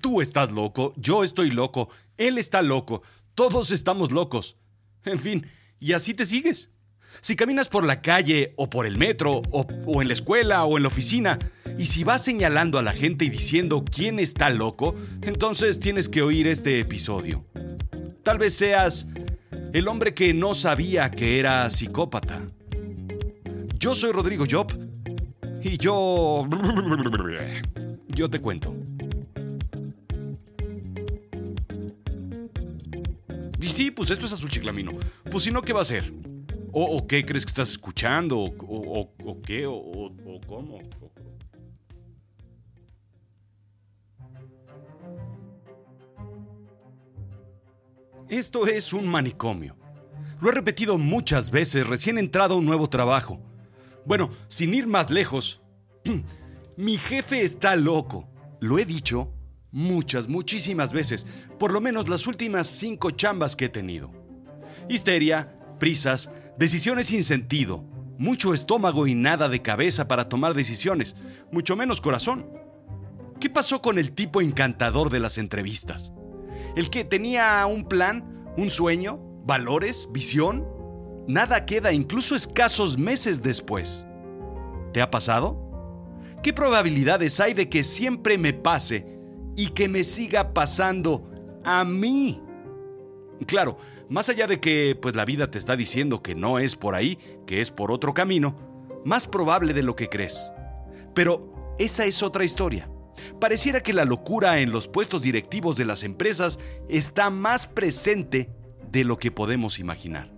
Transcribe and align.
Tú 0.00 0.20
estás 0.20 0.52
loco, 0.52 0.92
yo 0.96 1.24
estoy 1.24 1.50
loco, 1.50 1.88
él 2.16 2.38
está 2.38 2.62
loco, 2.62 3.02
todos 3.34 3.70
estamos 3.70 4.12
locos. 4.12 4.56
En 5.04 5.18
fin, 5.18 5.46
y 5.80 5.92
así 5.92 6.14
te 6.14 6.26
sigues. 6.26 6.70
Si 7.20 7.36
caminas 7.36 7.68
por 7.68 7.84
la 7.84 8.00
calle 8.00 8.52
o 8.56 8.70
por 8.70 8.86
el 8.86 8.96
metro 8.96 9.40
o, 9.50 10.02
en 10.02 10.08
la 10.08 10.14
escuela 10.14 10.64
o 10.64 10.76
en 10.76 10.82
la 10.82 10.88
oficina 10.88 11.38
y 11.76 11.86
si 11.86 12.04
vas 12.04 12.22
señalando 12.22 12.78
a 12.78 12.82
la 12.82 12.92
gente 12.92 13.24
y 13.24 13.30
diciendo 13.30 13.84
quién 13.84 14.18
está 14.18 14.50
loco, 14.50 14.94
entonces 15.22 15.78
tienes 15.78 16.08
que 16.08 16.22
oír 16.22 16.46
este 16.46 16.78
episodio. 16.80 17.44
Tal 18.22 18.38
vez 18.38 18.54
seas 18.54 19.06
el 19.72 19.88
hombre 19.88 20.14
que 20.14 20.34
no 20.34 20.54
sabía 20.54 21.10
que 21.10 21.38
era 21.38 21.68
psicópata. 21.70 22.42
Yo 23.78 23.94
soy 23.94 24.12
Rodrigo 24.12 24.44
Job 24.48 24.72
y 25.62 25.76
yo... 25.78 26.46
Yo 28.08 28.28
te 28.28 28.40
cuento. 28.40 28.74
Sí, 33.78 33.92
pues 33.92 34.10
esto 34.10 34.26
es 34.26 34.32
azul 34.32 34.50
chiclamino. 34.50 34.90
Pues 35.30 35.44
si 35.44 35.52
no, 35.52 35.62
¿qué 35.62 35.72
va 35.72 35.82
a 35.82 35.84
ser? 35.84 36.12
¿O, 36.72 37.06
qué 37.06 37.24
crees 37.24 37.44
que 37.44 37.50
estás 37.50 37.70
escuchando? 37.70 38.36
¿O, 38.40 39.42
qué? 39.44 39.66
¿O, 39.66 40.10
cómo? 40.48 40.80
Esto 48.28 48.66
es 48.66 48.92
un 48.92 49.06
manicomio. 49.06 49.76
Lo 50.40 50.50
he 50.50 50.52
repetido 50.52 50.98
muchas 50.98 51.52
veces 51.52 51.86
recién 51.86 52.18
entrado 52.18 52.54
a 52.54 52.58
un 52.58 52.66
nuevo 52.66 52.88
trabajo. 52.90 53.40
Bueno, 54.04 54.30
sin 54.48 54.74
ir 54.74 54.88
más 54.88 55.08
lejos, 55.10 55.62
mi 56.76 56.96
jefe 56.96 57.42
está 57.42 57.76
loco. 57.76 58.28
Lo 58.60 58.80
he 58.80 58.84
dicho 58.84 59.32
muchas, 59.70 60.28
muchísimas 60.28 60.92
veces, 60.92 61.26
por 61.58 61.72
lo 61.72 61.80
menos 61.80 62.08
las 62.08 62.26
últimas 62.26 62.66
cinco 62.66 63.10
chambas 63.10 63.56
que 63.56 63.66
he 63.66 63.68
tenido. 63.68 64.10
Histeria, 64.88 65.54
prisas, 65.78 66.30
decisiones 66.58 67.06
sin 67.06 67.24
sentido, 67.24 67.84
mucho 68.18 68.52
estómago 68.52 69.06
y 69.06 69.14
nada 69.14 69.48
de 69.48 69.62
cabeza 69.62 70.08
para 70.08 70.28
tomar 70.28 70.54
decisiones, 70.54 71.16
mucho 71.52 71.76
menos 71.76 72.00
corazón. 72.00 72.46
¿Qué 73.40 73.48
pasó 73.48 73.80
con 73.80 73.98
el 73.98 74.12
tipo 74.12 74.40
encantador 74.40 75.10
de 75.10 75.20
las 75.20 75.38
entrevistas? 75.38 76.12
El 76.74 76.90
que 76.90 77.04
tenía 77.04 77.64
un 77.66 77.84
plan, 77.84 78.52
un 78.56 78.70
sueño, 78.70 79.20
valores, 79.44 80.08
visión. 80.10 80.66
Nada 81.28 81.64
queda 81.64 81.92
incluso 81.92 82.34
escasos 82.34 82.98
meses 82.98 83.42
después. 83.42 84.04
¿Te 84.92 85.00
ha 85.00 85.10
pasado? 85.10 85.64
¿Qué 86.42 86.52
probabilidades 86.52 87.38
hay 87.38 87.54
de 87.54 87.68
que 87.68 87.84
siempre 87.84 88.38
me 88.38 88.52
pase 88.52 89.17
y 89.58 89.70
que 89.70 89.88
me 89.88 90.04
siga 90.04 90.54
pasando 90.54 91.28
a 91.64 91.84
mí? 91.84 92.40
Claro, 93.44 93.76
más 94.08 94.28
allá 94.28 94.46
de 94.46 94.60
que 94.60 94.96
pues 95.02 95.16
la 95.16 95.24
vida 95.24 95.50
te 95.50 95.58
está 95.58 95.74
diciendo 95.74 96.22
que 96.22 96.36
no 96.36 96.60
es 96.60 96.76
por 96.76 96.94
ahí, 96.94 97.18
que 97.44 97.60
es 97.60 97.72
por 97.72 97.90
otro 97.90 98.14
camino, 98.14 98.56
más 99.04 99.26
probable 99.26 99.74
de 99.74 99.82
lo 99.82 99.96
que 99.96 100.08
crees. 100.08 100.52
Pero 101.12 101.74
esa 101.76 102.04
es 102.04 102.22
otra 102.22 102.44
historia. 102.44 102.88
Pareciera 103.40 103.80
que 103.80 103.92
la 103.92 104.04
locura 104.04 104.60
en 104.60 104.70
los 104.70 104.86
puestos 104.86 105.22
directivos 105.22 105.76
de 105.76 105.86
las 105.86 106.04
empresas 106.04 106.60
está 106.88 107.28
más 107.28 107.66
presente 107.66 108.52
de 108.92 109.02
lo 109.02 109.18
que 109.18 109.32
podemos 109.32 109.80
imaginar. 109.80 110.32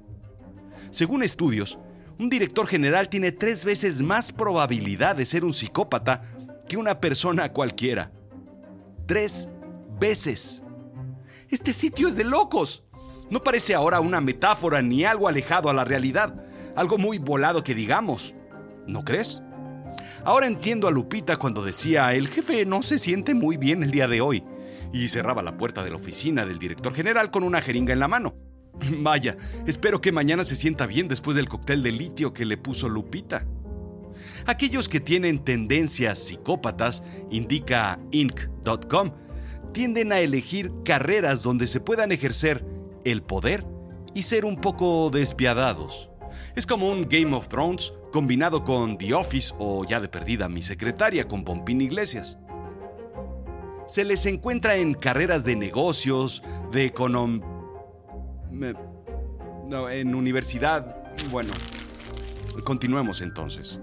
Según 0.91 1.23
estudios, 1.23 1.79
un 2.19 2.31
director 2.31 2.67
general 2.67 3.11
tiene 3.11 3.33
tres 3.33 3.67
veces 3.67 4.01
más 4.01 4.33
probabilidad 4.33 5.15
de 5.15 5.27
ser 5.27 5.45
un 5.45 5.53
psicópata 5.53 6.23
que 6.67 6.79
una 6.79 7.01
persona 7.01 7.53
cualquiera. 7.53 8.13
Tres 9.11 9.48
veces. 9.98 10.62
Este 11.48 11.72
sitio 11.72 12.06
es 12.06 12.14
de 12.14 12.22
locos. 12.22 12.84
No 13.28 13.42
parece 13.42 13.75
ahora 13.75 13.98
una 13.98 14.20
metáfora 14.20 14.83
ni 14.83 15.05
algo 15.05 15.27
alejado 15.27 15.69
a 15.69 15.72
la 15.72 15.84
realidad, 15.84 16.47
algo 16.77 16.96
muy 16.96 17.18
volado 17.18 17.64
que 17.64 17.74
digamos. 17.74 18.36
¿No 18.86 19.05
crees? 19.05 19.42
Ahora 20.24 20.46
entiendo 20.46 20.86
a 20.86 20.92
Lupita 20.92 21.39
cuando 21.39 21.64
decía, 21.64 22.14
el 22.14 22.29
jefe 22.29 22.64
no 22.67 22.83
se 22.83 22.98
siente 22.98 23.35
muy 23.35 23.57
bien 23.57 23.83
el 23.83 23.90
día 23.90 24.07
de 24.07 24.20
hoy, 24.20 24.45
y 24.92 25.08
cerraba 25.08 25.42
la 25.42 25.56
puerta 25.56 25.83
de 25.83 25.90
la 25.90 25.96
oficina 25.96 26.46
del 26.46 26.61
director 26.61 26.95
general 26.95 27.33
con 27.33 27.42
una 27.42 27.61
jeringa 27.61 27.92
en 27.92 27.98
la 27.98 28.06
mano. 28.06 28.36
Vaya, 28.98 29.36
espero 29.67 30.01
que 30.01 30.12
mañana 30.12 30.45
se 30.45 30.55
sienta 30.55 30.86
bien 30.86 31.08
después 31.08 31.35
del 31.35 31.48
cóctel 31.48 31.83
de 31.83 31.90
litio 31.90 32.33
que 32.33 32.45
le 32.45 32.56
puso 32.56 32.89
Lupita. 32.89 33.45
Aquellos 34.47 34.89
que 34.89 35.01
tienen 35.01 35.39
tendencias 35.39 36.19
psicópatas, 36.19 37.03
indica 37.31 37.98
inc.com, 38.13 39.13
tienden 39.73 40.13
a 40.13 40.20
elegir 40.20 40.73
carreras 40.85 41.42
donde 41.42 41.67
se 41.67 41.81
puedan 41.81 42.13
ejercer 42.13 42.64
el 43.05 43.23
poder 43.23 43.64
y 44.14 44.23
ser 44.23 44.45
un 44.45 44.57
poco 44.57 45.11
despiadados. 45.11 46.11
Es 46.57 46.67
como 46.67 46.91
un 46.91 47.07
Game 47.09 47.35
of 47.35 47.48
Thrones 47.48 47.92
combinado 48.13 48.64
con 48.64 48.98
The 48.98 49.14
Office 49.14 49.55
o 49.59 49.85
ya 49.85 50.01
de 50.01 50.09
perdida 50.09 50.48
mi 50.48 50.63
secretaria 50.63 51.29
con 51.29 51.45
Pompín 51.45 51.80
Iglesias. 51.80 52.39
Se 53.86 54.05
les 54.05 54.27
encuentra 54.27 54.77
en 54.77 54.95
carreras 54.95 55.45
de 55.45 55.57
negocios, 55.57 56.42
de 56.73 56.86
econom... 56.86 57.41
No, 59.67 59.89
en 59.89 60.14
universidad... 60.14 60.97
Bueno, 61.30 61.53
continuemos 62.64 63.20
entonces. 63.20 63.80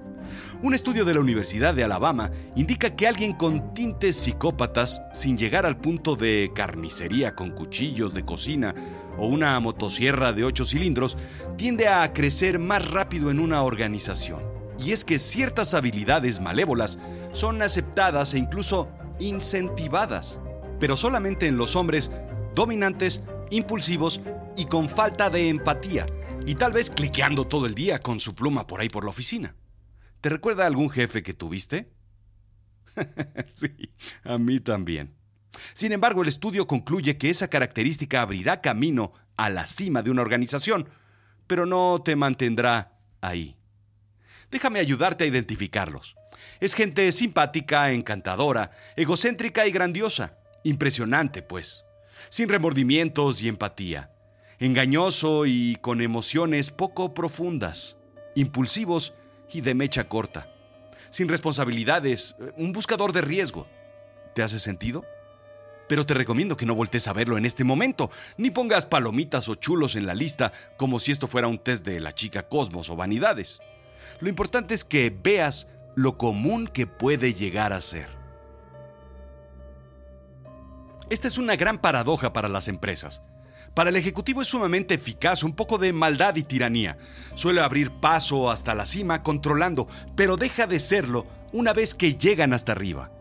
Un 0.64 0.74
estudio 0.74 1.06
de 1.06 1.14
la 1.14 1.20
Universidad 1.20 1.76
de 1.76 1.84
Alabama 1.84 2.32
indica 2.56 2.96
que 2.96 3.08
alguien 3.08 3.34
con 3.34 3.76
tintes 3.76 4.16
psicópatas, 4.16 5.04
sin 5.14 5.38
llegar 5.38 5.68
al 5.68 5.78
punto 5.78 6.16
de 6.16 6.52
carnicería 6.56 7.36
con 7.36 7.52
cuchillos 7.52 8.16
de 8.16 8.26
cocina 8.26 8.74
o 9.20 9.28
una 9.28 9.60
motosierra 9.60 10.34
de 10.34 10.44
8 10.44 10.66
cilindros 10.66 11.16
tiende 11.58 11.88
a 11.88 12.12
crecer 12.12 12.58
más 12.58 12.90
rápido 12.90 13.30
en 13.30 13.40
una 13.40 13.62
organización. 13.62 14.42
Y 14.80 14.94
es 14.94 15.06
que 15.06 15.20
ciertas 15.20 15.76
habilidades 15.76 16.42
malévolas 16.42 16.98
son 17.34 17.62
aceptadas 17.62 18.34
e 18.34 18.40
incluso 18.40 18.90
incentivadas, 19.20 20.40
pero 20.80 20.98
solamente 20.98 21.46
en 21.46 21.58
los 21.58 21.76
hombres 21.76 22.10
dominantes, 22.56 23.22
impulsivos 23.52 24.22
y 24.56 24.66
con 24.66 24.90
falta 24.90 25.30
de 25.30 25.50
empatía, 25.50 26.08
y 26.48 26.56
tal 26.56 26.72
vez 26.72 26.90
cliqueando 26.90 27.46
todo 27.46 27.68
el 27.68 27.76
día 27.76 28.00
con 28.00 28.20
su 28.20 28.34
pluma 28.34 28.66
por 28.66 28.82
ahí 28.82 28.90
por 28.90 29.04
la 29.04 29.12
oficina. 29.12 29.54
¿Te 30.22 30.30
recuerda 30.30 30.66
algún 30.66 30.90
jefe 30.90 31.24
que 31.24 31.34
tuviste? 31.34 31.92
sí, 33.56 33.92
a 34.24 34.38
mí 34.38 34.60
también. 34.60 35.14
Sin 35.74 35.92
embargo, 35.92 36.22
el 36.22 36.28
estudio 36.28 36.68
concluye 36.68 37.18
que 37.18 37.30
esa 37.30 37.50
característica 37.50 38.22
abrirá 38.22 38.62
camino 38.62 39.14
a 39.36 39.50
la 39.50 39.68
cima 39.68 40.02
de 40.02 40.12
una 40.12 40.22
organización, 40.22 40.90
pero 41.46 41.66
no 41.66 42.02
te 42.04 42.16
mantendrá 42.16 43.00
ahí. 43.22 43.56
Déjame 44.52 44.80
ayudarte 44.80 45.24
a 45.24 45.28
identificarlos. 45.28 46.16
Es 46.60 46.74
gente 46.74 47.12
simpática, 47.12 47.92
encantadora, 47.92 48.72
egocéntrica 48.96 49.68
y 49.68 49.72
grandiosa. 49.72 50.38
Impresionante, 50.64 51.42
pues. 51.42 51.86
Sin 52.30 52.50
remordimientos 52.50 53.42
y 53.42 53.48
empatía. 53.48 54.12
Engañoso 54.60 55.46
y 55.46 55.78
con 55.82 56.02
emociones 56.02 56.72
poco 56.72 57.14
profundas. 57.14 57.98
Impulsivos 58.36 59.14
y 59.52 59.62
de 59.62 59.74
mecha 59.74 60.08
corta. 60.08 60.50
Sin 61.10 61.28
responsabilidades, 61.28 62.36
un 62.58 62.74
buscador 62.74 63.14
de 63.14 63.22
riesgo. 63.22 63.68
¿Te 64.34 64.44
hace 64.44 64.60
sentido? 64.60 65.06
pero 65.88 66.06
te 66.06 66.14
recomiendo 66.14 66.58
que 66.58 66.66
no 66.66 66.76
voltees 66.76 67.08
a 67.08 67.14
verlo 67.14 67.38
en 67.38 67.46
este 67.46 67.64
momento, 67.64 68.12
ni 68.38 68.52
pongas 68.52 68.86
palomitas 68.86 69.48
o 69.50 69.56
chulos 69.56 69.96
en 69.96 70.06
la 70.06 70.14
lista 70.14 70.52
como 70.76 71.00
si 71.00 71.12
esto 71.12 71.28
fuera 71.28 71.48
un 71.48 71.58
test 71.58 71.86
de 71.86 72.00
la 72.00 72.14
chica 72.14 72.44
Cosmos 72.44 72.90
o 72.90 72.96
vanidades. 72.96 73.62
Lo 74.20 74.30
importante 74.30 74.74
es 74.74 74.84
que 74.84 75.16
veas 75.24 75.68
lo 75.96 76.18
común 76.18 76.68
que 76.68 76.88
puede 76.88 77.34
llegar 77.34 77.74
a 77.74 77.82
ser. 77.82 78.08
Esta 81.10 81.28
es 81.28 81.38
una 81.38 81.56
gran 81.56 81.80
paradoja 81.80 82.34
para 82.34 82.50
las 82.50 82.68
empresas. 82.68 83.24
Para 83.78 83.92
el 83.92 83.96
ejecutivo 83.96 84.42
es 84.42 84.48
sumamente 84.48 84.96
eficaz 84.96 85.44
un 85.44 85.54
poco 85.54 85.78
de 85.78 85.94
maldad 85.94 86.36
y 86.36 86.42
tiranía. 86.42 86.98
Suele 87.36 87.62
abrir 87.62 87.92
paso 87.92 88.50
hasta 88.50 88.74
la 88.74 88.88
cima 88.88 89.22
controlando, 89.22 89.88
pero 90.16 90.36
deja 90.36 90.66
de 90.66 90.80
serlo 90.80 91.28
una 91.54 91.74
vez 91.74 91.94
que 91.94 92.16
llegan 92.16 92.54
hasta 92.54 92.72
arriba. 92.72 93.12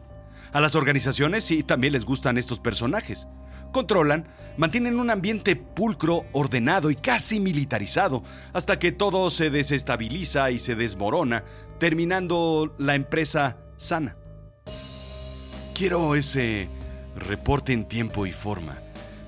A 0.55 0.61
las 0.63 0.75
organizaciones 0.75 1.45
sí 1.45 1.63
también 1.63 1.93
les 1.93 2.07
gustan 2.07 2.39
estos 2.39 2.59
personajes. 2.59 3.29
Controlan, 3.71 4.29
mantienen 4.57 4.99
un 4.99 5.11
ambiente 5.11 5.57
pulcro, 5.57 6.25
ordenado 6.33 6.91
y 6.91 6.97
casi 6.97 7.39
militarizado, 7.39 8.25
hasta 8.55 8.79
que 8.79 8.93
todo 8.93 9.29
se 9.29 9.51
desestabiliza 9.51 10.51
y 10.51 10.59
se 10.59 10.75
desmorona, 10.75 11.45
terminando 11.79 12.75
la 12.79 12.95
empresa 12.95 13.59
sana. 13.77 14.17
Quiero 15.75 16.15
ese 16.15 16.71
reporte 17.15 17.75
en 17.75 17.85
tiempo 17.85 18.25
y 18.25 18.33
forma, 18.33 18.79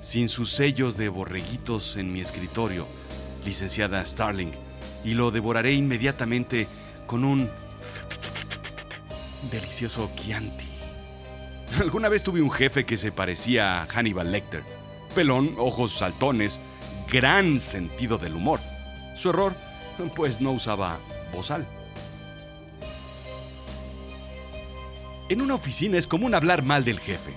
sin 0.09 0.31
sus 0.31 0.51
sellos 0.53 0.97
de 0.97 1.11
borreguitos 1.11 1.99
en 1.99 2.11
mi 2.11 2.23
escritorio, 2.23 2.87
licenciada 3.45 4.03
Starling, 4.03 4.53
y 5.05 5.13
lo 5.13 5.31
devoraré 5.31 5.75
inmediatamente 5.75 6.67
con 7.07 7.27
un 7.27 7.51
delicioso 9.51 10.11
Chianti. 10.17 10.65
Alguna 11.79 12.09
vez 12.09 12.23
tuve 12.23 12.41
un 12.41 12.51
jefe 12.51 12.87
que 12.87 12.97
se 12.97 13.13
parecía 13.13 13.83
a 13.83 13.87
Hannibal 13.87 14.33
Lecter. 14.33 14.63
Pelón, 15.15 15.55
ojos 15.59 15.93
saltones, 15.93 16.59
gran 17.13 17.61
sentido 17.61 18.17
del 18.17 18.35
humor. 18.35 18.61
Su 19.15 19.29
error, 19.29 19.55
pues 20.17 20.41
no 20.41 20.53
usaba 20.53 21.01
bozal. 21.35 21.67
En 25.29 25.43
una 25.43 25.55
oficina 25.55 25.99
es 25.99 26.07
común 26.07 26.35
hablar 26.35 26.63
mal 26.63 26.83
del 26.87 26.99
jefe. 26.99 27.35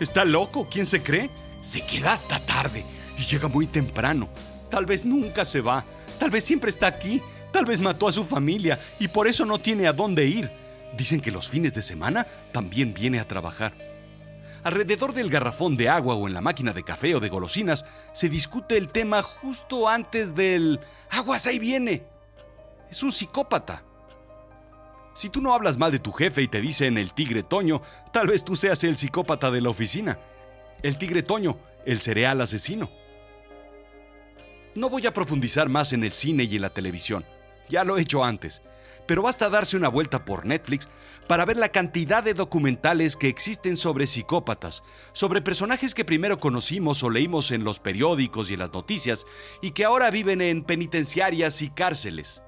¿Está 0.00 0.26
loco? 0.26 0.68
¿Quién 0.70 0.84
se 0.84 1.02
cree? 1.02 1.30
Se 1.60 1.82
queda 1.82 2.12
hasta 2.12 2.44
tarde 2.44 2.84
y 3.18 3.22
llega 3.22 3.48
muy 3.48 3.66
temprano. 3.66 4.28
Tal 4.70 4.86
vez 4.86 5.04
nunca 5.04 5.44
se 5.44 5.60
va. 5.60 5.84
Tal 6.18 6.30
vez 6.30 6.44
siempre 6.44 6.70
está 6.70 6.86
aquí. 6.86 7.22
Tal 7.52 7.66
vez 7.66 7.80
mató 7.80 8.08
a 8.08 8.12
su 8.12 8.24
familia 8.24 8.80
y 8.98 9.08
por 9.08 9.26
eso 9.26 9.44
no 9.44 9.58
tiene 9.58 9.86
a 9.86 9.92
dónde 9.92 10.26
ir. 10.26 10.50
Dicen 10.96 11.20
que 11.20 11.30
los 11.30 11.48
fines 11.48 11.74
de 11.74 11.82
semana 11.82 12.26
también 12.52 12.94
viene 12.94 13.20
a 13.20 13.28
trabajar. 13.28 13.74
Alrededor 14.62 15.14
del 15.14 15.30
garrafón 15.30 15.76
de 15.76 15.88
agua 15.88 16.14
o 16.14 16.28
en 16.28 16.34
la 16.34 16.42
máquina 16.42 16.72
de 16.72 16.82
café 16.82 17.14
o 17.14 17.20
de 17.20 17.28
golosinas 17.28 17.86
se 18.12 18.28
discute 18.28 18.76
el 18.76 18.88
tema 18.88 19.22
justo 19.22 19.88
antes 19.88 20.34
del... 20.34 20.80
¡Aguas, 21.10 21.46
ahí 21.46 21.58
viene! 21.58 22.04
Es 22.90 23.02
un 23.02 23.10
psicópata. 23.10 23.82
Si 25.14 25.28
tú 25.28 25.40
no 25.40 25.54
hablas 25.54 25.78
mal 25.78 25.90
de 25.90 25.98
tu 25.98 26.12
jefe 26.12 26.42
y 26.42 26.48
te 26.48 26.60
dicen 26.60 26.98
el 26.98 27.14
tigre 27.14 27.42
Toño, 27.42 27.82
tal 28.12 28.28
vez 28.28 28.44
tú 28.44 28.54
seas 28.54 28.84
el 28.84 28.96
psicópata 28.96 29.50
de 29.50 29.60
la 29.60 29.70
oficina. 29.70 30.18
El 30.82 30.96
tigre 30.96 31.22
Toño, 31.22 31.58
el 31.84 32.00
cereal 32.00 32.40
asesino. 32.40 32.90
No 34.76 34.88
voy 34.88 35.06
a 35.06 35.12
profundizar 35.12 35.68
más 35.68 35.92
en 35.92 36.04
el 36.04 36.12
cine 36.12 36.44
y 36.44 36.56
en 36.56 36.62
la 36.62 36.70
televisión. 36.70 37.24
Ya 37.68 37.84
lo 37.84 37.98
he 37.98 38.02
hecho 38.02 38.24
antes. 38.24 38.62
Pero 39.06 39.22
basta 39.22 39.50
darse 39.50 39.76
una 39.76 39.88
vuelta 39.88 40.24
por 40.24 40.46
Netflix 40.46 40.88
para 41.26 41.44
ver 41.44 41.56
la 41.56 41.70
cantidad 41.70 42.22
de 42.22 42.34
documentales 42.34 43.16
que 43.16 43.28
existen 43.28 43.76
sobre 43.76 44.06
psicópatas, 44.06 44.82
sobre 45.12 45.42
personajes 45.42 45.94
que 45.94 46.04
primero 46.04 46.38
conocimos 46.38 47.02
o 47.02 47.10
leímos 47.10 47.50
en 47.50 47.64
los 47.64 47.80
periódicos 47.80 48.50
y 48.50 48.54
en 48.54 48.60
las 48.60 48.72
noticias 48.72 49.26
y 49.60 49.72
que 49.72 49.84
ahora 49.84 50.10
viven 50.10 50.40
en 50.40 50.62
penitenciarias 50.62 51.60
y 51.62 51.70
cárceles. 51.70 52.42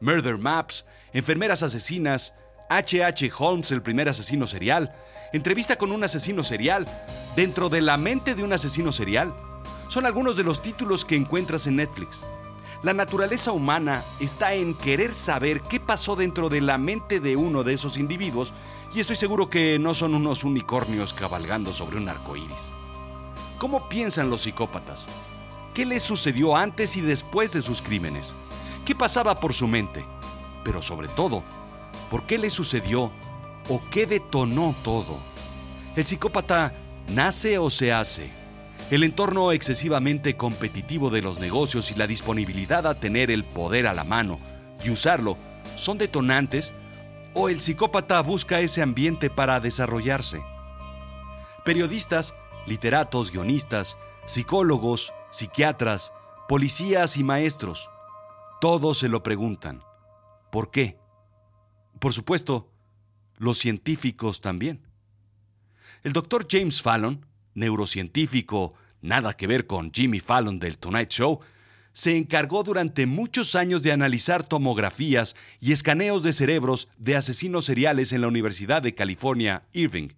Murder 0.00 0.38
Maps, 0.38 0.84
Enfermeras 1.12 1.62
Asesinas, 1.62 2.34
H.H. 2.68 3.30
Holmes, 3.38 3.70
el 3.70 3.82
primer 3.82 4.08
asesino 4.08 4.46
serial, 4.46 4.94
Entrevista 5.32 5.76
con 5.76 5.92
un 5.92 6.02
asesino 6.04 6.42
serial, 6.42 6.86
Dentro 7.36 7.68
de 7.68 7.80
la 7.80 7.96
mente 7.96 8.34
de 8.34 8.42
un 8.42 8.52
asesino 8.52 8.90
serial, 8.90 9.32
son 9.86 10.04
algunos 10.04 10.36
de 10.36 10.42
los 10.42 10.62
títulos 10.62 11.04
que 11.04 11.14
encuentras 11.14 11.68
en 11.68 11.76
Netflix. 11.76 12.22
La 12.82 12.92
naturaleza 12.92 13.52
humana 13.52 14.02
está 14.18 14.54
en 14.54 14.74
querer 14.74 15.14
saber 15.14 15.60
qué 15.62 15.78
pasó 15.78 16.16
dentro 16.16 16.48
de 16.48 16.60
la 16.60 16.76
mente 16.76 17.20
de 17.20 17.36
uno 17.36 17.62
de 17.62 17.74
esos 17.74 17.98
individuos 17.98 18.52
y 18.94 19.00
estoy 19.00 19.14
seguro 19.14 19.48
que 19.48 19.78
no 19.78 19.94
son 19.94 20.14
unos 20.14 20.42
unicornios 20.42 21.12
cabalgando 21.12 21.72
sobre 21.72 21.98
un 21.98 22.08
arco 22.08 22.36
iris. 22.36 22.72
¿Cómo 23.58 23.88
piensan 23.88 24.28
los 24.28 24.42
psicópatas? 24.42 25.06
¿Qué 25.72 25.86
les 25.86 26.02
sucedió 26.02 26.56
antes 26.56 26.96
y 26.96 27.00
después 27.00 27.52
de 27.52 27.62
sus 27.62 27.80
crímenes? 27.80 28.34
¿Qué 28.84 28.96
pasaba 28.96 29.38
por 29.38 29.54
su 29.54 29.68
mente? 29.68 30.04
Pero 30.64 30.82
sobre 30.82 31.06
todo, 31.08 31.44
¿por 32.10 32.24
qué 32.24 32.38
le 32.38 32.50
sucedió 32.50 33.12
o 33.70 33.80
qué 33.88 34.04
detonó 34.04 34.74
todo? 34.82 35.18
¿El 35.94 36.04
psicópata 36.04 36.74
nace 37.08 37.56
o 37.56 37.70
se 37.70 37.92
hace? 37.92 38.30
El 38.90 39.04
entorno 39.04 39.52
excesivamente 39.52 40.36
competitivo 40.36 41.08
de 41.08 41.22
los 41.22 41.38
negocios 41.38 41.92
y 41.92 41.94
la 41.94 42.08
disponibilidad 42.08 42.84
a 42.88 42.98
tener 42.98 43.30
el 43.30 43.44
poder 43.44 43.86
a 43.86 43.94
la 43.94 44.02
mano 44.02 44.40
y 44.84 44.90
usarlo 44.90 45.36
son 45.76 45.98
detonantes 45.98 46.72
o 47.32 47.48
el 47.48 47.60
psicópata 47.60 48.20
busca 48.22 48.58
ese 48.58 48.82
ambiente 48.82 49.30
para 49.30 49.60
desarrollarse. 49.60 50.42
Periodistas, 51.64 52.34
literatos, 52.66 53.30
guionistas, 53.30 53.96
psicólogos, 54.26 55.12
psiquiatras, 55.30 56.12
policías 56.48 57.16
y 57.16 57.22
maestros, 57.22 57.88
todos 58.60 58.98
se 58.98 59.08
lo 59.08 59.22
preguntan. 59.22 59.84
¿Por 60.50 60.72
qué? 60.72 60.98
Por 62.00 62.12
supuesto, 62.12 62.69
los 63.40 63.58
científicos 63.58 64.42
también. 64.42 64.82
El 66.04 66.12
doctor 66.12 66.46
James 66.48 66.82
Fallon, 66.82 67.26
neurocientífico, 67.54 68.74
nada 69.00 69.32
que 69.32 69.46
ver 69.46 69.66
con 69.66 69.90
Jimmy 69.92 70.20
Fallon 70.20 70.60
del 70.60 70.78
Tonight 70.78 71.08
Show, 71.08 71.40
se 71.92 72.16
encargó 72.16 72.62
durante 72.62 73.06
muchos 73.06 73.54
años 73.56 73.82
de 73.82 73.92
analizar 73.92 74.44
tomografías 74.44 75.34
y 75.58 75.72
escaneos 75.72 76.22
de 76.22 76.34
cerebros 76.34 76.88
de 76.98 77.16
asesinos 77.16 77.64
seriales 77.64 78.12
en 78.12 78.20
la 78.20 78.28
Universidad 78.28 78.82
de 78.82 78.94
California, 78.94 79.64
Irving. 79.72 80.08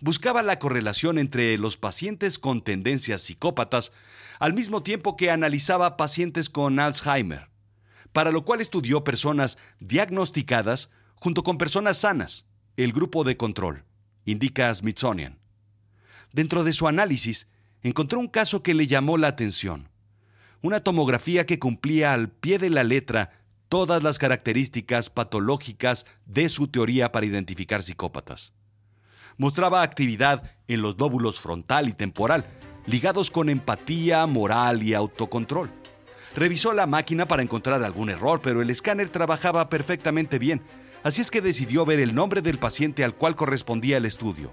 Buscaba 0.00 0.42
la 0.42 0.58
correlación 0.58 1.18
entre 1.18 1.56
los 1.56 1.78
pacientes 1.78 2.38
con 2.38 2.62
tendencias 2.62 3.22
psicópatas 3.22 3.90
al 4.38 4.52
mismo 4.52 4.82
tiempo 4.82 5.16
que 5.16 5.30
analizaba 5.30 5.96
pacientes 5.96 6.50
con 6.50 6.78
Alzheimer, 6.78 7.48
para 8.12 8.32
lo 8.32 8.44
cual 8.44 8.60
estudió 8.60 9.02
personas 9.02 9.56
diagnosticadas 9.80 10.90
junto 11.16 11.42
con 11.42 11.58
personas 11.58 11.98
sanas, 11.98 12.46
el 12.76 12.92
grupo 12.92 13.24
de 13.24 13.36
control, 13.36 13.84
indica 14.24 14.74
Smithsonian. 14.74 15.38
Dentro 16.32 16.64
de 16.64 16.72
su 16.72 16.88
análisis, 16.88 17.48
encontró 17.82 18.18
un 18.18 18.28
caso 18.28 18.62
que 18.62 18.74
le 18.74 18.86
llamó 18.86 19.18
la 19.18 19.28
atención. 19.28 19.88
Una 20.62 20.80
tomografía 20.80 21.46
que 21.46 21.58
cumplía 21.58 22.12
al 22.14 22.30
pie 22.30 22.58
de 22.58 22.70
la 22.70 22.82
letra 22.82 23.30
todas 23.68 24.02
las 24.02 24.18
características 24.18 25.10
patológicas 25.10 26.06
de 26.26 26.48
su 26.48 26.68
teoría 26.68 27.12
para 27.12 27.26
identificar 27.26 27.82
psicópatas. 27.82 28.52
Mostraba 29.36 29.82
actividad 29.82 30.56
en 30.68 30.80
los 30.80 30.98
lóbulos 30.98 31.40
frontal 31.40 31.88
y 31.88 31.92
temporal, 31.92 32.46
ligados 32.86 33.30
con 33.30 33.48
empatía, 33.48 34.26
moral 34.26 34.82
y 34.82 34.94
autocontrol. 34.94 35.70
Revisó 36.34 36.72
la 36.72 36.86
máquina 36.86 37.26
para 37.26 37.42
encontrar 37.42 37.82
algún 37.82 38.10
error, 38.10 38.40
pero 38.42 38.62
el 38.62 38.70
escáner 38.70 39.08
trabajaba 39.08 39.68
perfectamente 39.68 40.38
bien, 40.38 40.62
así 41.04 41.20
es 41.20 41.30
que 41.30 41.40
decidió 41.40 41.84
ver 41.84 42.00
el 42.00 42.14
nombre 42.14 42.42
del 42.42 42.58
paciente 42.58 43.04
al 43.04 43.14
cual 43.14 43.36
correspondía 43.36 43.98
el 43.98 44.06
estudio. 44.06 44.52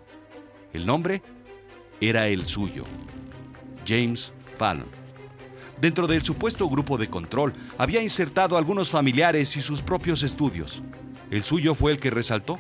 El 0.74 0.86
nombre 0.86 1.24
era 2.00 2.28
el 2.28 2.46
suyo, 2.46 2.84
James 3.88 4.32
Fallon. 4.56 5.02
Dentro 5.82 6.06
del 6.06 6.22
supuesto 6.22 6.70
grupo 6.70 7.00
de 7.00 7.10
control 7.10 7.54
había 7.80 8.04
insertado 8.04 8.56
algunos 8.56 8.92
familiares 8.92 9.58
y 9.58 9.62
sus 9.62 9.82
propios 9.82 10.22
estudios. 10.22 10.84
El 11.32 11.44
suyo 11.44 11.74
fue 11.74 11.92
el 11.92 12.00
que 12.00 12.12
resaltó. 12.12 12.60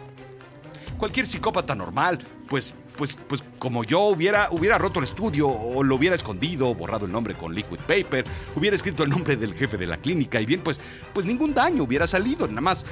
Cualquier 0.97 1.27
psicópata 1.27 1.75
normal, 1.75 2.27
pues, 2.49 2.73
pues, 2.97 3.17
pues 3.27 3.43
como 3.59 3.83
yo 3.83 4.01
hubiera, 4.01 4.49
hubiera 4.51 4.77
roto 4.77 4.99
el 4.99 5.05
estudio 5.05 5.47
o 5.49 5.83
lo 5.83 5.95
hubiera 5.95 6.15
escondido, 6.15 6.73
borrado 6.75 7.05
el 7.05 7.11
nombre 7.11 7.35
con 7.35 7.53
liquid 7.53 7.79
paper, 7.79 8.25
hubiera 8.55 8.75
escrito 8.75 9.03
el 9.03 9.09
nombre 9.09 9.35
del 9.35 9.53
jefe 9.53 9.77
de 9.77 9.87
la 9.87 9.97
clínica 9.97 10.39
y 10.39 10.45
bien, 10.45 10.61
pues, 10.61 10.79
pues 11.13 11.25
ningún 11.25 11.53
daño 11.53 11.83
hubiera 11.83 12.07
salido. 12.07 12.47
Nada 12.47 12.61
más 12.61 12.85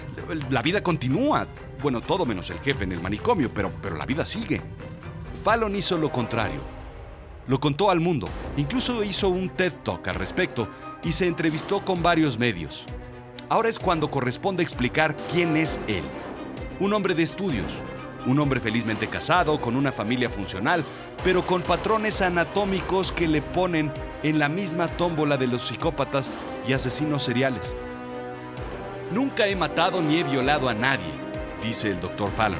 la 0.49 0.61
vida 0.61 0.81
continúa. 0.81 1.47
Bueno, 1.81 2.01
todo 2.01 2.25
menos 2.25 2.49
el 2.49 2.59
jefe 2.59 2.83
en 2.83 2.91
el 2.91 3.01
manicomio, 3.01 3.53
pero, 3.53 3.71
pero 3.81 3.95
la 3.95 4.05
vida 4.05 4.25
sigue. 4.25 4.61
Fallon 5.43 5.75
hizo 5.75 5.97
lo 5.97 6.11
contrario. 6.11 6.59
Lo 7.47 7.59
contó 7.59 7.89
al 7.89 7.99
mundo, 7.99 8.29
incluso 8.57 9.03
hizo 9.03 9.29
un 9.29 9.49
TED 9.49 9.73
Talk 9.83 10.07
al 10.07 10.15
respecto 10.15 10.67
y 11.03 11.11
se 11.11 11.25
entrevistó 11.25 11.83
con 11.83 12.03
varios 12.03 12.37
medios. 12.37 12.85
Ahora 13.49 13.69
es 13.69 13.79
cuando 13.79 14.11
corresponde 14.11 14.61
explicar 14.61 15.15
quién 15.31 15.57
es 15.57 15.79
él. 15.87 16.03
Un 16.79 16.93
hombre 16.93 17.15
de 17.15 17.23
estudios, 17.23 17.65
un 18.25 18.39
hombre 18.39 18.59
felizmente 18.59 19.07
casado, 19.07 19.59
con 19.61 19.75
una 19.75 19.91
familia 19.91 20.29
funcional, 20.29 20.83
pero 21.23 21.45
con 21.45 21.61
patrones 21.61 22.21
anatómicos 22.21 23.11
que 23.11 23.27
le 23.27 23.41
ponen 23.41 23.91
en 24.23 24.39
la 24.39 24.49
misma 24.49 24.87
tómbola 24.87 25.37
de 25.37 25.47
los 25.47 25.67
psicópatas 25.67 26.29
y 26.67 26.73
asesinos 26.73 27.23
seriales. 27.23 27.77
Nunca 29.11 29.47
he 29.47 29.55
matado 29.55 30.01
ni 30.01 30.17
he 30.17 30.23
violado 30.23 30.69
a 30.69 30.73
nadie, 30.73 31.11
dice 31.63 31.89
el 31.89 32.01
doctor 32.01 32.29
Fallon. 32.31 32.59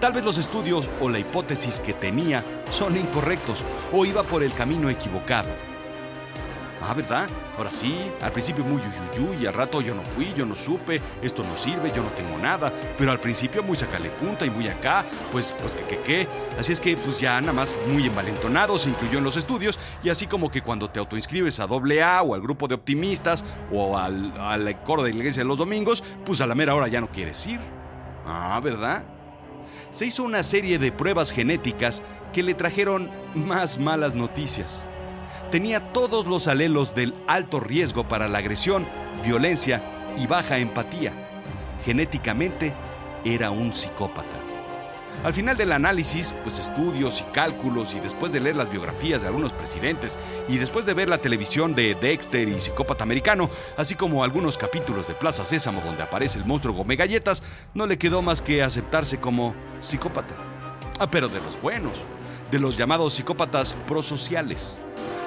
Tal 0.00 0.12
vez 0.12 0.24
los 0.24 0.38
estudios 0.38 0.88
o 1.00 1.08
la 1.08 1.18
hipótesis 1.18 1.78
que 1.80 1.92
tenía 1.92 2.42
son 2.70 2.96
incorrectos 2.96 3.64
o 3.92 4.04
iba 4.04 4.22
por 4.22 4.42
el 4.42 4.52
camino 4.52 4.88
equivocado. 4.88 5.69
Ah, 6.82 6.94
¿verdad? 6.94 7.28
Ahora 7.58 7.70
sí, 7.72 8.10
al 8.22 8.32
principio 8.32 8.64
muy 8.64 8.80
y 9.40 9.46
al 9.46 9.52
rato 9.52 9.82
yo 9.82 9.94
no 9.94 10.02
fui, 10.02 10.32
yo 10.34 10.46
no 10.46 10.54
supe, 10.54 11.00
esto 11.22 11.44
no 11.44 11.56
sirve, 11.56 11.92
yo 11.94 12.02
no 12.02 12.08
tengo 12.10 12.38
nada, 12.38 12.72
pero 12.96 13.12
al 13.12 13.20
principio 13.20 13.62
muy 13.62 13.76
sacale 13.76 14.08
punta 14.10 14.46
y 14.46 14.50
muy 14.50 14.66
acá, 14.68 15.04
pues, 15.30 15.54
pues 15.60 15.74
que, 15.74 15.84
que, 15.84 15.98
que. 15.98 16.28
Así 16.58 16.72
es 16.72 16.80
que, 16.80 16.96
pues 16.96 17.20
ya 17.20 17.40
nada 17.40 17.52
más 17.52 17.74
muy 17.92 18.06
envalentonado 18.06 18.78
se 18.78 18.88
incluyó 18.88 19.18
en 19.18 19.24
los 19.24 19.36
estudios 19.36 19.78
y 20.02 20.08
así 20.08 20.26
como 20.26 20.50
que 20.50 20.62
cuando 20.62 20.88
te 20.88 20.98
autoinscribes 20.98 21.60
a 21.60 21.64
AA 21.64 22.22
o 22.22 22.34
al 22.34 22.40
grupo 22.40 22.66
de 22.66 22.74
optimistas 22.74 23.44
o 23.70 23.98
al, 23.98 24.32
al 24.38 24.82
coro 24.82 25.02
de 25.02 25.10
iglesia 25.10 25.42
de 25.42 25.48
los 25.48 25.58
domingos, 25.58 26.02
pues 26.24 26.40
a 26.40 26.46
la 26.46 26.54
mera 26.54 26.74
hora 26.74 26.88
ya 26.88 27.00
no 27.00 27.10
quieres 27.10 27.46
ir. 27.46 27.60
Ah, 28.26 28.60
¿verdad? 28.62 29.04
se 29.90 30.06
hizo 30.06 30.22
una 30.22 30.42
serie 30.42 30.78
de 30.78 30.92
pruebas 30.92 31.32
genéticas 31.32 32.02
que 32.32 32.42
le 32.42 32.54
trajeron 32.54 33.10
más 33.34 33.78
malas 33.78 34.14
noticias. 34.14 34.84
Tenía 35.50 35.80
todos 35.80 36.28
los 36.28 36.46
alelos 36.46 36.94
del 36.94 37.12
alto 37.26 37.58
riesgo 37.58 38.06
para 38.06 38.28
la 38.28 38.38
agresión, 38.38 38.86
violencia 39.24 39.82
y 40.16 40.28
baja 40.28 40.58
empatía. 40.58 41.12
Genéticamente 41.84 42.72
era 43.24 43.50
un 43.50 43.72
psicópata. 43.72 44.28
Al 45.24 45.34
final 45.34 45.56
del 45.56 45.72
análisis, 45.72 46.32
pues 46.44 46.60
estudios 46.60 47.20
y 47.20 47.24
cálculos 47.32 47.94
y 47.94 48.00
después 48.00 48.32
de 48.32 48.38
leer 48.38 48.54
las 48.54 48.70
biografías 48.70 49.22
de 49.22 49.26
algunos 49.26 49.52
presidentes 49.52 50.16
y 50.48 50.56
después 50.56 50.86
de 50.86 50.94
ver 50.94 51.08
la 51.08 51.18
televisión 51.18 51.74
de 51.74 51.96
Dexter 51.96 52.48
y 52.48 52.60
Psicópata 52.60 53.02
Americano, 53.02 53.50
así 53.76 53.96
como 53.96 54.22
algunos 54.22 54.56
capítulos 54.56 55.08
de 55.08 55.14
Plaza 55.14 55.44
Sésamo 55.44 55.82
donde 55.84 56.04
aparece 56.04 56.38
el 56.38 56.46
monstruo 56.46 56.74
Gómez 56.74 56.96
Galletas, 56.96 57.42
no 57.74 57.86
le 57.86 57.98
quedó 57.98 58.22
más 58.22 58.40
que 58.40 58.62
aceptarse 58.62 59.18
como 59.18 59.54
psicópata. 59.80 60.34
Ah, 61.00 61.10
pero 61.10 61.28
de 61.28 61.40
los 61.40 61.60
buenos, 61.60 61.98
de 62.52 62.60
los 62.60 62.78
llamados 62.78 63.14
psicópatas 63.14 63.74
prosociales. 63.86 64.78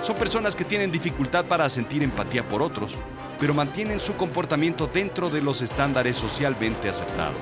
Son 0.03 0.17
personas 0.17 0.53
que 0.53 0.65
tienen 0.65 0.91
dificultad 0.91 1.45
para 1.45 1.69
sentir 1.69 2.03
empatía 2.03 2.43
por 2.43 2.62
otros, 2.62 2.95
pero 3.39 3.53
mantienen 3.53 4.01
su 4.01 4.15
comportamiento 4.17 4.86
dentro 4.86 5.29
de 5.29 5.41
los 5.41 5.62
estándares 5.62 6.17
socialmente 6.17 6.89
aceptados. 6.89 7.38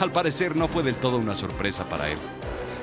Al 0.00 0.10
parecer 0.10 0.56
no 0.56 0.66
fue 0.66 0.82
del 0.82 0.96
todo 0.96 1.18
una 1.18 1.34
sorpresa 1.34 1.86
para 1.86 2.08
él. 2.08 2.16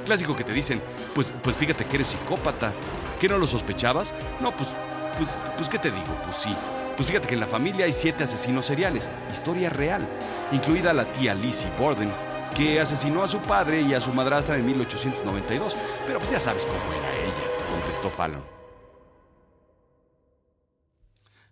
Clásico 0.05 0.35
que 0.35 0.43
te 0.43 0.53
dicen, 0.53 0.83
pues, 1.15 1.33
pues 1.41 1.55
fíjate 1.55 1.85
que 1.85 1.95
eres 1.95 2.09
psicópata. 2.09 2.73
¿Que 3.19 3.27
no 3.27 3.39
lo 3.39 3.47
sospechabas? 3.47 4.13
No, 4.39 4.55
pues, 4.55 4.69
pues, 5.17 5.35
pues, 5.57 5.67
¿qué 5.67 5.79
te 5.79 5.89
digo? 5.89 6.19
Pues 6.23 6.35
sí. 6.35 6.55
Pues 6.95 7.07
fíjate 7.07 7.27
que 7.27 7.33
en 7.33 7.39
la 7.39 7.47
familia 7.47 7.85
hay 7.85 7.91
siete 7.91 8.23
asesinos 8.23 8.67
seriales, 8.67 9.09
historia 9.33 9.71
real, 9.71 10.07
incluida 10.51 10.93
la 10.93 11.05
tía 11.05 11.33
Lizzie 11.33 11.71
Borden, 11.79 12.11
que 12.55 12.79
asesinó 12.79 13.23
a 13.23 13.27
su 13.27 13.39
padre 13.39 13.81
y 13.81 13.95
a 13.95 13.99
su 13.99 14.13
madrastra 14.13 14.57
en 14.57 14.65
1892. 14.67 15.75
Pero 16.05 16.19
pues 16.19 16.31
ya 16.31 16.39
sabes 16.39 16.67
cómo 16.67 16.77
era 16.93 17.11
ella, 17.11 17.71
contestó 17.71 18.11
Fallon. 18.11 18.54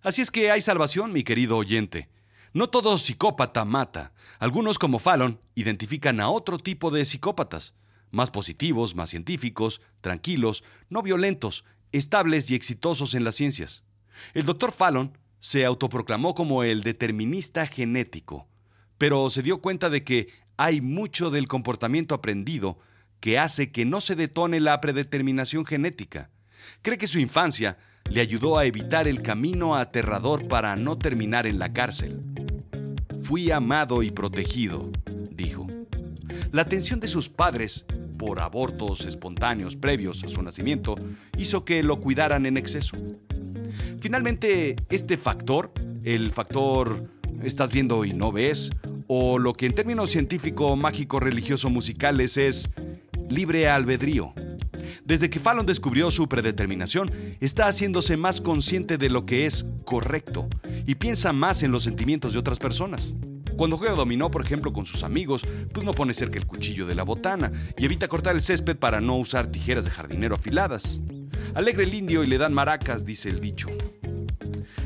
Así 0.03 0.21
es 0.21 0.31
que 0.31 0.51
hay 0.51 0.59
salvación, 0.59 1.13
mi 1.13 1.23
querido 1.23 1.55
oyente. 1.55 2.09
No 2.51 2.67
todo 2.67 2.97
psicópata 2.97 3.63
mata. 3.63 4.11
Algunos, 4.37 4.77
como 4.77 4.99
Fallon, 4.99 5.39
identifican 5.55 6.19
a 6.19 6.29
otro 6.29 6.57
tipo 6.57 6.91
de 6.91 7.05
psicópatas, 7.05 7.73
más 8.11 8.29
positivos, 8.29 8.95
más 8.95 9.11
científicos, 9.11 9.81
tranquilos, 10.01 10.65
no 10.89 11.01
violentos, 11.01 11.63
estables 11.93 12.51
y 12.51 12.55
exitosos 12.55 13.13
en 13.13 13.23
las 13.23 13.35
ciencias. 13.35 13.85
El 14.33 14.45
doctor 14.45 14.73
Fallon 14.73 15.17
se 15.39 15.63
autoproclamó 15.63 16.35
como 16.35 16.63
el 16.63 16.83
determinista 16.83 17.65
genético, 17.65 18.49
pero 18.97 19.29
se 19.29 19.41
dio 19.41 19.61
cuenta 19.61 19.89
de 19.89 20.03
que 20.03 20.27
hay 20.57 20.81
mucho 20.81 21.29
del 21.31 21.47
comportamiento 21.47 22.13
aprendido 22.13 22.77
que 23.21 23.39
hace 23.39 23.71
que 23.71 23.85
no 23.85 24.01
se 24.01 24.17
detone 24.17 24.59
la 24.59 24.81
predeterminación 24.81 25.65
genética. 25.65 26.29
Cree 26.81 26.97
que 26.97 27.07
su 27.07 27.19
infancia 27.19 27.77
le 28.09 28.21
ayudó 28.21 28.57
a 28.57 28.65
evitar 28.65 29.07
el 29.07 29.21
camino 29.21 29.75
aterrador 29.75 30.47
para 30.47 30.75
no 30.75 30.97
terminar 30.97 31.47
en 31.47 31.59
la 31.59 31.73
cárcel. 31.73 32.21
Fui 33.21 33.51
amado 33.51 34.03
y 34.03 34.11
protegido, 34.11 34.91
dijo. 35.31 35.67
La 36.51 36.61
atención 36.61 36.99
de 36.99 37.07
sus 37.07 37.29
padres, 37.29 37.85
por 38.17 38.39
abortos 38.39 39.05
espontáneos 39.05 39.75
previos 39.75 40.23
a 40.23 40.27
su 40.27 40.41
nacimiento, 40.41 40.95
hizo 41.37 41.65
que 41.65 41.83
lo 41.83 41.99
cuidaran 41.99 42.45
en 42.45 42.57
exceso. 42.57 42.97
Finalmente, 43.99 44.75
este 44.89 45.17
factor, 45.17 45.73
el 46.03 46.31
factor 46.31 47.09
estás 47.43 47.71
viendo 47.71 48.05
y 48.05 48.13
no 48.13 48.31
ves, 48.31 48.71
o 49.07 49.39
lo 49.39 49.53
que 49.53 49.65
en 49.65 49.73
términos 49.73 50.09
científico, 50.09 50.75
mágico, 50.75 51.19
religioso, 51.19 51.69
musicales 51.69 52.37
es 52.37 52.69
libre 53.29 53.67
albedrío. 53.67 54.33
Desde 55.05 55.29
que 55.29 55.39
Fallon 55.39 55.65
descubrió 55.65 56.11
su 56.11 56.27
predeterminación, 56.27 57.11
está 57.39 57.67
haciéndose 57.67 58.17
más 58.17 58.41
consciente 58.41 58.97
de 58.97 59.09
lo 59.09 59.25
que 59.25 59.45
es 59.45 59.65
correcto 59.85 60.47
y 60.85 60.95
piensa 60.95 61.33
más 61.33 61.63
en 61.63 61.71
los 61.71 61.83
sentimientos 61.83 62.33
de 62.33 62.39
otras 62.39 62.59
personas. 62.59 63.13
Cuando 63.55 63.77
juega 63.77 63.93
dominó, 63.93 64.31
por 64.31 64.43
ejemplo, 64.43 64.73
con 64.73 64.85
sus 64.85 65.03
amigos, 65.03 65.45
pues 65.71 65.85
no 65.85 65.93
pone 65.93 66.13
cerca 66.13 66.39
el 66.39 66.47
cuchillo 66.47 66.87
de 66.87 66.95
la 66.95 67.03
botana 67.03 67.51
y 67.77 67.85
evita 67.85 68.07
cortar 68.07 68.35
el 68.35 68.41
césped 68.41 68.77
para 68.77 68.99
no 68.99 69.17
usar 69.17 69.47
tijeras 69.47 69.85
de 69.85 69.91
jardinero 69.91 70.35
afiladas. 70.35 70.99
Alegre 71.53 71.83
el 71.83 71.93
indio 71.93 72.23
y 72.23 72.27
le 72.27 72.37
dan 72.37 72.53
maracas, 72.53 73.05
dice 73.05 73.29
el 73.29 73.39
dicho. 73.39 73.69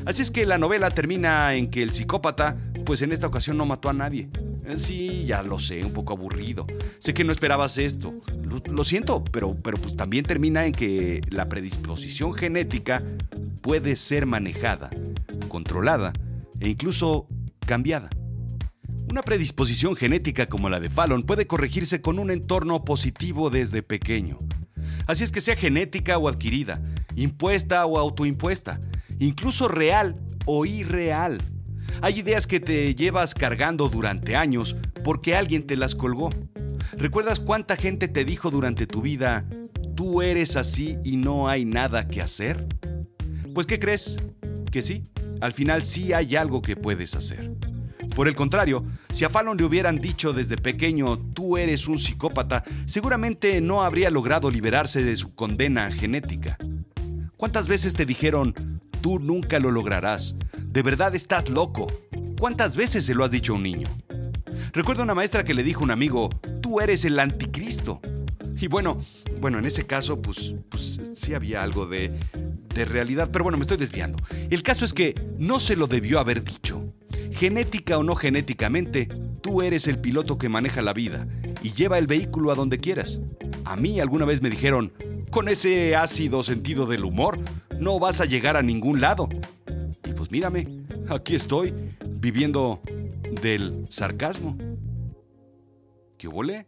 Así 0.05 0.21
es 0.21 0.31
que 0.31 0.45
la 0.45 0.57
novela 0.57 0.89
termina 0.89 1.53
en 1.53 1.69
que 1.69 1.81
el 1.81 1.93
psicópata, 1.93 2.57
pues 2.85 3.01
en 3.01 3.11
esta 3.11 3.27
ocasión 3.27 3.57
no 3.57 3.65
mató 3.65 3.89
a 3.89 3.93
nadie. 3.93 4.29
Sí, 4.75 5.23
ya 5.25 5.43
lo 5.43 5.59
sé, 5.59 5.85
un 5.85 5.93
poco 5.93 6.13
aburrido. 6.13 6.67
Sé 6.99 7.13
que 7.13 7.23
no 7.23 7.31
esperabas 7.31 7.77
esto. 7.77 8.13
Lo, 8.65 8.83
siento, 8.83 9.23
pero, 9.23 9.55
pero 9.55 9.77
pues 9.77 9.95
también 9.95 10.25
termina 10.25 10.65
en 10.65 10.73
que 10.73 11.21
la 11.29 11.47
predisposición 11.47 12.33
genética 12.33 13.03
puede 13.61 13.95
ser 13.95 14.25
manejada, 14.25 14.89
controlada 15.47 16.11
e 16.59 16.69
incluso 16.69 17.27
cambiada. 17.65 18.09
Una 19.09 19.21
predisposición 19.21 19.95
genética 19.95 20.47
como 20.47 20.69
la 20.69 20.81
de 20.81 20.89
Fallon 20.89 21.23
puede 21.23 21.47
corregirse 21.47 22.01
con 22.01 22.19
un 22.19 22.29
entorno 22.29 22.83
positivo 22.83 23.49
desde 23.49 23.83
pequeño. 23.83 24.39
Así 25.05 25.23
es 25.23 25.31
que 25.31 25.39
sea 25.39 25.55
genética 25.55 26.17
o 26.17 26.27
adquirida, 26.27 26.81
impuesta 27.15 27.85
o 27.85 27.97
autoimpuesta, 27.97 28.81
incluso 29.19 29.69
real 29.69 30.15
o 30.45 30.65
irreal. 30.65 31.41
Hay 32.01 32.19
ideas 32.19 32.47
que 32.47 32.59
te 32.59 32.93
llevas 32.95 33.33
cargando 33.33 33.89
durante 33.89 34.35
años 34.35 34.75
porque 35.03 35.35
alguien 35.35 35.63
te 35.65 35.77
las 35.77 35.95
colgó. 35.95 36.29
¿Recuerdas 36.97 37.39
cuánta 37.39 37.75
gente 37.75 38.07
te 38.07 38.25
dijo 38.25 38.49
durante 38.51 38.87
tu 38.87 39.01
vida, 39.01 39.45
tú 39.95 40.21
eres 40.21 40.55
así 40.55 40.97
y 41.03 41.17
no 41.17 41.49
hay 41.49 41.65
nada 41.65 42.07
que 42.07 42.21
hacer? 42.21 42.67
Pues 43.53 43.67
¿qué 43.67 43.79
crees? 43.79 44.17
Que 44.71 44.81
sí, 44.81 45.03
al 45.41 45.53
final 45.53 45.83
sí 45.83 46.13
hay 46.13 46.35
algo 46.35 46.61
que 46.61 46.75
puedes 46.75 47.15
hacer. 47.15 47.51
Por 48.15 48.27
el 48.27 48.35
contrario, 48.35 48.83
si 49.11 49.25
a 49.25 49.29
Fallon 49.29 49.57
le 49.57 49.63
hubieran 49.63 49.99
dicho 49.99 50.33
desde 50.33 50.57
pequeño, 50.57 51.19
tú 51.19 51.57
eres 51.57 51.87
un 51.87 51.99
psicópata, 51.99 52.63
seguramente 52.87 53.61
no 53.61 53.83
habría 53.83 54.09
logrado 54.09 54.49
liberarse 54.49 55.03
de 55.03 55.15
su 55.15 55.35
condena 55.35 55.91
genética. 55.91 56.57
¿Cuántas 57.35 57.67
veces 57.67 57.93
te 57.93 58.07
dijeron, 58.07 58.81
tú 59.01 59.19
nunca 59.19 59.59
lo 59.59 59.69
lograrás? 59.69 60.35
¿De 60.77 60.83
verdad 60.83 61.15
estás 61.15 61.49
loco? 61.49 61.87
¿Cuántas 62.39 62.75
veces 62.75 63.03
se 63.03 63.15
lo 63.15 63.23
has 63.23 63.31
dicho 63.31 63.53
a 63.53 63.55
un 63.55 63.63
niño? 63.63 63.87
Recuerdo 64.73 65.01
una 65.01 65.15
maestra 65.15 65.43
que 65.43 65.55
le 65.55 65.63
dijo 65.63 65.79
a 65.79 65.85
un 65.85 65.89
amigo, 65.89 66.29
tú 66.61 66.79
eres 66.79 67.03
el 67.03 67.19
anticristo. 67.19 67.99
Y 68.61 68.67
bueno, 68.67 69.03
bueno, 69.41 69.57
en 69.57 69.65
ese 69.65 69.87
caso, 69.87 70.21
pues, 70.21 70.53
pues 70.69 71.01
sí 71.15 71.33
había 71.33 71.63
algo 71.63 71.87
de, 71.87 72.11
de 72.75 72.85
realidad, 72.85 73.31
pero 73.33 73.43
bueno, 73.43 73.57
me 73.57 73.63
estoy 73.63 73.77
desviando. 73.77 74.19
El 74.51 74.61
caso 74.61 74.85
es 74.85 74.93
que 74.93 75.19
no 75.39 75.59
se 75.59 75.75
lo 75.75 75.87
debió 75.87 76.19
haber 76.19 76.43
dicho. 76.43 76.93
Genética 77.31 77.97
o 77.97 78.03
no 78.03 78.13
genéticamente, 78.13 79.07
tú 79.41 79.63
eres 79.63 79.87
el 79.87 79.97
piloto 79.97 80.37
que 80.37 80.47
maneja 80.47 80.83
la 80.83 80.93
vida 80.93 81.27
y 81.63 81.71
lleva 81.71 81.97
el 81.97 82.05
vehículo 82.05 82.51
a 82.51 82.55
donde 82.55 82.77
quieras. 82.77 83.19
A 83.65 83.75
mí 83.77 83.99
alguna 83.99 84.25
vez 84.25 84.43
me 84.43 84.51
dijeron, 84.51 84.93
con 85.31 85.47
ese 85.47 85.95
ácido 85.95 86.43
sentido 86.43 86.85
del 86.85 87.03
humor, 87.03 87.39
no 87.79 87.97
vas 87.97 88.21
a 88.21 88.25
llegar 88.25 88.57
a 88.57 88.61
ningún 88.61 89.01
lado. 89.01 89.27
Mírame, 90.29 90.85
aquí 91.09 91.35
estoy, 91.35 91.73
viviendo 92.05 92.81
del 93.41 93.85
sarcasmo. 93.89 94.57
¿Qué 96.17 96.27
volé? 96.27 96.67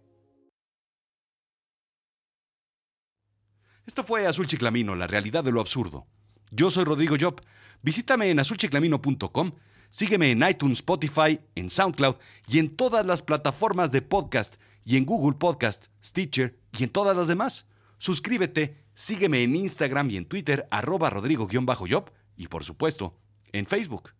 Esto 3.85 4.03
fue 4.03 4.27
Azul 4.27 4.47
Chiclamino, 4.47 4.95
la 4.95 5.07
realidad 5.07 5.43
de 5.43 5.51
lo 5.51 5.61
absurdo. 5.61 6.05
Yo 6.51 6.69
soy 6.69 6.83
Rodrigo 6.83 7.15
Job. 7.19 7.41
Visítame 7.81 8.29
en 8.29 8.39
azulchiclamino.com 8.39 9.51
Sígueme 9.91 10.29
en 10.29 10.43
iTunes, 10.47 10.79
Spotify, 10.79 11.39
en 11.55 11.71
SoundCloud 11.71 12.15
y 12.47 12.59
en 12.59 12.75
todas 12.75 13.05
las 13.07 13.23
plataformas 13.23 13.91
de 13.91 14.03
podcast 14.03 14.61
y 14.85 14.97
en 14.97 15.05
Google 15.05 15.37
Podcast, 15.37 15.87
Stitcher 16.03 16.59
y 16.77 16.83
en 16.83 16.91
todas 16.91 17.17
las 17.17 17.27
demás. 17.27 17.65
Suscríbete, 17.97 18.77
sígueme 18.93 19.43
en 19.43 19.55
Instagram 19.55 20.11
y 20.11 20.17
en 20.17 20.25
Twitter, 20.25 20.67
arroba 20.69 21.09
rodrigo-job 21.09 22.11
y 22.37 22.47
por 22.47 22.63
supuesto, 22.63 23.17
en 23.51 23.65
Facebook. 23.65 24.13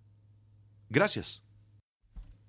Gracias. 0.90 1.42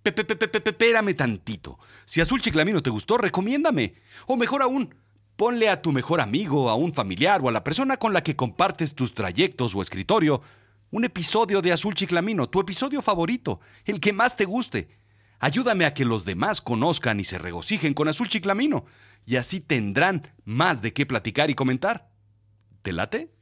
Espérame 0.02 1.14
tantito. 1.14 1.78
Si 2.06 2.20
Azul 2.20 2.40
Chiclamino 2.40 2.82
te 2.82 2.90
gustó, 2.90 3.18
recomiéndame. 3.18 3.94
O 4.26 4.36
mejor 4.36 4.62
aún, 4.62 4.94
ponle 5.36 5.68
a 5.68 5.82
tu 5.82 5.92
mejor 5.92 6.20
amigo, 6.20 6.70
a 6.70 6.74
un 6.74 6.92
familiar 6.92 7.40
o 7.42 7.48
a 7.48 7.52
la 7.52 7.64
persona 7.64 7.96
con 7.96 8.12
la 8.12 8.22
que 8.22 8.36
compartes 8.36 8.94
tus 8.94 9.14
trayectos 9.14 9.74
o 9.74 9.82
escritorio 9.82 10.42
un 10.90 11.04
episodio 11.04 11.62
de 11.62 11.72
Azul 11.72 11.94
Chiclamino, 11.94 12.48
tu 12.48 12.60
episodio 12.60 13.00
favorito, 13.00 13.60
el 13.84 14.00
que 14.00 14.12
más 14.12 14.36
te 14.36 14.44
guste. 14.44 14.88
Ayúdame 15.38 15.84
a 15.84 15.94
que 15.94 16.04
los 16.04 16.24
demás 16.24 16.60
conozcan 16.60 17.20
y 17.20 17.24
se 17.24 17.38
regocijen 17.38 17.94
con 17.94 18.08
Azul 18.08 18.28
Chiclamino, 18.28 18.84
y 19.24 19.36
así 19.36 19.60
tendrán 19.60 20.34
más 20.44 20.82
de 20.82 20.92
qué 20.92 21.06
platicar 21.06 21.50
y 21.50 21.54
comentar. 21.54 22.10
¿Te 22.82 22.92
late? 22.92 23.32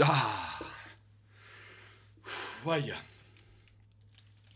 Ah. 0.00 0.60
Vaya. 2.64 2.96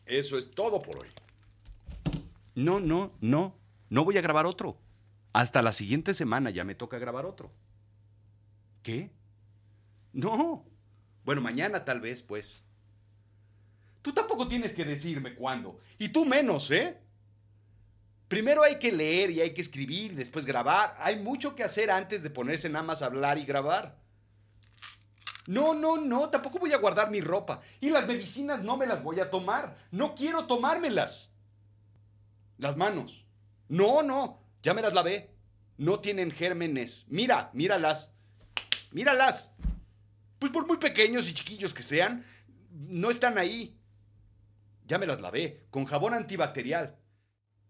Eso 0.06 0.38
es 0.38 0.50
todo 0.50 0.80
por 0.80 1.02
hoy. 1.02 1.08
No, 2.54 2.80
no, 2.80 3.12
no. 3.20 3.54
No 3.90 4.04
voy 4.04 4.18
a 4.18 4.22
grabar 4.22 4.46
otro. 4.46 4.78
Hasta 5.32 5.62
la 5.62 5.72
siguiente 5.72 6.14
semana 6.14 6.50
ya 6.50 6.64
me 6.64 6.74
toca 6.74 6.98
grabar 6.98 7.26
otro. 7.26 7.52
¿Qué? 8.82 9.10
No. 10.12 10.64
Bueno, 11.24 11.42
mañana 11.42 11.84
tal 11.84 12.00
vez, 12.00 12.22
pues. 12.22 12.62
Tú 14.02 14.12
tampoco 14.12 14.48
tienes 14.48 14.72
que 14.72 14.84
decirme 14.84 15.34
cuándo. 15.34 15.78
Y 15.98 16.08
tú 16.08 16.24
menos, 16.24 16.70
¿eh? 16.70 16.98
Primero 18.28 18.62
hay 18.62 18.78
que 18.78 18.92
leer 18.92 19.30
y 19.30 19.40
hay 19.40 19.54
que 19.54 19.60
escribir, 19.60 20.14
después 20.14 20.46
grabar. 20.46 20.96
Hay 20.98 21.18
mucho 21.18 21.54
que 21.54 21.64
hacer 21.64 21.90
antes 21.90 22.22
de 22.22 22.30
ponerse 22.30 22.68
nada 22.68 22.84
más 22.84 23.02
a 23.02 23.06
hablar 23.06 23.38
y 23.38 23.44
grabar. 23.44 23.98
No, 25.48 25.72
no, 25.72 25.96
no, 25.96 26.28
tampoco 26.28 26.58
voy 26.58 26.74
a 26.74 26.76
guardar 26.76 27.10
mi 27.10 27.22
ropa. 27.22 27.62
Y 27.80 27.88
las 27.88 28.06
medicinas 28.06 28.62
no 28.62 28.76
me 28.76 28.86
las 28.86 29.02
voy 29.02 29.18
a 29.18 29.30
tomar. 29.30 29.78
No 29.90 30.14
quiero 30.14 30.46
tomármelas. 30.46 31.32
Las 32.58 32.76
manos. 32.76 33.24
No, 33.66 34.02
no, 34.02 34.42
ya 34.62 34.74
me 34.74 34.82
las 34.82 34.92
lavé. 34.92 35.34
No 35.78 36.00
tienen 36.00 36.32
gérmenes. 36.32 37.06
Mira, 37.08 37.48
míralas. 37.54 38.12
Míralas. 38.90 39.52
Pues 40.38 40.52
por 40.52 40.66
muy 40.66 40.76
pequeños 40.76 41.30
y 41.30 41.32
chiquillos 41.32 41.72
que 41.72 41.82
sean, 41.82 42.26
no 42.70 43.08
están 43.08 43.38
ahí. 43.38 43.74
Ya 44.84 44.98
me 44.98 45.06
las 45.06 45.22
lavé, 45.22 45.64
con 45.70 45.86
jabón 45.86 46.12
antibacterial. 46.12 46.98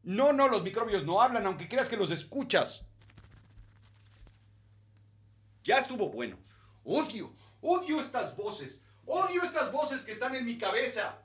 No, 0.02 0.32
no, 0.32 0.48
los 0.48 0.64
microbios 0.64 1.04
no 1.04 1.22
hablan, 1.22 1.46
aunque 1.46 1.68
creas 1.68 1.88
que 1.88 1.96
los 1.96 2.10
escuchas. 2.10 2.82
Ya 5.62 5.78
estuvo 5.78 6.08
bueno. 6.08 6.38
Odio, 6.82 7.32
odio 7.60 8.00
estas 8.00 8.36
voces. 8.36 8.82
Odio 9.06 9.42
estas 9.42 9.72
voces 9.72 10.04
que 10.04 10.12
están 10.12 10.34
en 10.34 10.44
mi 10.44 10.58
cabeza. 10.58 11.18